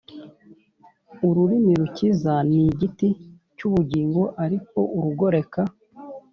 [1.27, 3.07] Ururimi rukiza ni igiti
[3.57, 5.61] cy ubugingo ariko urugoreka